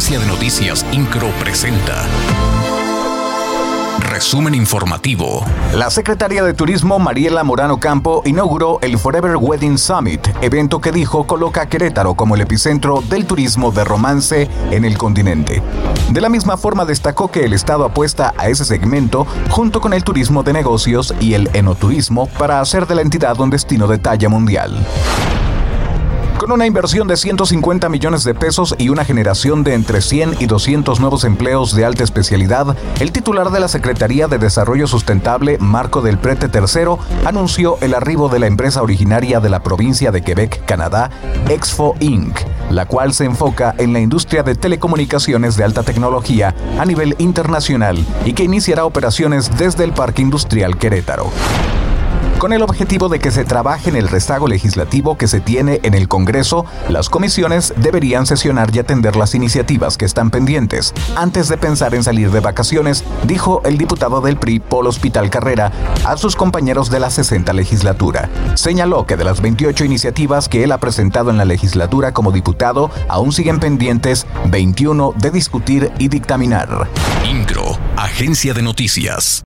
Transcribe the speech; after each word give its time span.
Noticias 0.00 0.86
Incro 0.92 1.28
presenta. 1.38 2.06
Resumen 3.98 4.54
informativo. 4.54 5.44
La 5.74 5.90
secretaria 5.90 6.42
de 6.42 6.54
Turismo 6.54 6.98
Mariela 6.98 7.44
Morano 7.44 7.78
Campo 7.78 8.22
inauguró 8.24 8.78
el 8.80 8.98
Forever 8.98 9.36
Wedding 9.36 9.76
Summit, 9.76 10.26
evento 10.40 10.80
que 10.80 10.90
dijo 10.90 11.26
coloca 11.26 11.60
a 11.60 11.68
Querétaro 11.68 12.14
como 12.14 12.34
el 12.34 12.40
epicentro 12.40 13.02
del 13.10 13.26
turismo 13.26 13.72
de 13.72 13.84
romance 13.84 14.48
en 14.70 14.86
el 14.86 14.96
continente. 14.96 15.62
De 16.10 16.20
la 16.22 16.30
misma 16.30 16.56
forma 16.56 16.86
destacó 16.86 17.30
que 17.30 17.44
el 17.44 17.52
Estado 17.52 17.84
apuesta 17.84 18.32
a 18.38 18.48
ese 18.48 18.64
segmento 18.64 19.26
junto 19.50 19.82
con 19.82 19.92
el 19.92 20.02
turismo 20.02 20.42
de 20.42 20.54
negocios 20.54 21.14
y 21.20 21.34
el 21.34 21.50
enoturismo 21.52 22.26
para 22.26 22.62
hacer 22.62 22.86
de 22.86 22.94
la 22.94 23.02
entidad 23.02 23.38
un 23.38 23.50
destino 23.50 23.86
de 23.86 23.98
talla 23.98 24.30
mundial. 24.30 24.78
Con 26.40 26.52
una 26.52 26.64
inversión 26.64 27.06
de 27.06 27.18
150 27.18 27.90
millones 27.90 28.24
de 28.24 28.32
pesos 28.32 28.74
y 28.78 28.88
una 28.88 29.04
generación 29.04 29.62
de 29.62 29.74
entre 29.74 30.00
100 30.00 30.36
y 30.40 30.46
200 30.46 30.98
nuevos 30.98 31.24
empleos 31.24 31.76
de 31.76 31.84
alta 31.84 32.02
especialidad, 32.02 32.78
el 32.98 33.12
titular 33.12 33.50
de 33.50 33.60
la 33.60 33.68
Secretaría 33.68 34.26
de 34.26 34.38
Desarrollo 34.38 34.86
Sustentable, 34.86 35.58
Marco 35.58 36.00
del 36.00 36.16
Prete 36.16 36.46
III, 36.46 36.96
anunció 37.26 37.76
el 37.82 37.92
arribo 37.92 38.30
de 38.30 38.38
la 38.38 38.46
empresa 38.46 38.80
originaria 38.80 39.38
de 39.40 39.50
la 39.50 39.62
provincia 39.62 40.12
de 40.12 40.22
Quebec, 40.22 40.64
Canadá, 40.64 41.10
Exfo 41.50 41.94
Inc., 42.00 42.38
la 42.70 42.86
cual 42.86 43.12
se 43.12 43.26
enfoca 43.26 43.74
en 43.76 43.92
la 43.92 44.00
industria 44.00 44.42
de 44.42 44.54
telecomunicaciones 44.54 45.58
de 45.58 45.64
alta 45.64 45.82
tecnología 45.82 46.54
a 46.78 46.86
nivel 46.86 47.16
internacional 47.18 48.02
y 48.24 48.32
que 48.32 48.44
iniciará 48.44 48.86
operaciones 48.86 49.50
desde 49.58 49.84
el 49.84 49.92
Parque 49.92 50.22
Industrial 50.22 50.78
Querétaro 50.78 51.30
con 52.40 52.54
el 52.54 52.62
objetivo 52.62 53.10
de 53.10 53.18
que 53.18 53.30
se 53.30 53.44
trabaje 53.44 53.90
en 53.90 53.96
el 53.96 54.08
rezago 54.08 54.48
legislativo 54.48 55.18
que 55.18 55.28
se 55.28 55.40
tiene 55.40 55.78
en 55.82 55.92
el 55.92 56.08
Congreso, 56.08 56.64
las 56.88 57.10
comisiones 57.10 57.74
deberían 57.76 58.24
sesionar 58.24 58.74
y 58.74 58.78
atender 58.78 59.14
las 59.14 59.34
iniciativas 59.34 59.98
que 59.98 60.06
están 60.06 60.30
pendientes 60.30 60.94
antes 61.16 61.48
de 61.48 61.58
pensar 61.58 61.94
en 61.94 62.02
salir 62.02 62.30
de 62.30 62.40
vacaciones, 62.40 63.04
dijo 63.24 63.60
el 63.66 63.76
diputado 63.76 64.22
del 64.22 64.38
PRI, 64.38 64.58
Paul 64.58 64.86
Hospital 64.86 65.28
Carrera, 65.28 65.70
a 66.06 66.16
sus 66.16 66.34
compañeros 66.34 66.90
de 66.90 67.00
la 67.00 67.10
60 67.10 67.52
legislatura. 67.52 68.30
Señaló 68.54 69.04
que 69.04 69.18
de 69.18 69.24
las 69.24 69.42
28 69.42 69.84
iniciativas 69.84 70.48
que 70.48 70.64
él 70.64 70.72
ha 70.72 70.78
presentado 70.78 71.28
en 71.28 71.36
la 71.36 71.44
legislatura 71.44 72.14
como 72.14 72.32
diputado, 72.32 72.90
aún 73.08 73.32
siguen 73.32 73.60
pendientes 73.60 74.26
21 74.46 75.12
de 75.18 75.30
discutir 75.30 75.92
y 75.98 76.08
dictaminar. 76.08 76.88
Incro, 77.30 77.78
Agencia 77.98 78.54
de 78.54 78.62
Noticias. 78.62 79.38